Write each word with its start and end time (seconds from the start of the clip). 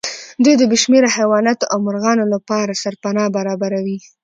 دوی 0.43 0.55
د 0.57 0.63
بې 0.69 0.77
شمېره 0.83 1.09
حيواناتو 1.17 1.69
او 1.71 1.77
مرغانو 1.87 2.25
لپاره 2.33 2.79
سرپناه 2.83 3.27
برابروي. 3.37 3.97